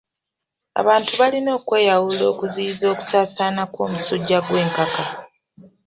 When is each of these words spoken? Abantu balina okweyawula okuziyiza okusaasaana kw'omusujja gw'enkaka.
Abantu 0.81 1.11
balina 1.21 1.49
okweyawula 1.59 2.23
okuziyiza 2.31 2.85
okusaasaana 2.93 3.63
kw'omusujja 3.73 4.37
gw'enkaka. 4.47 5.03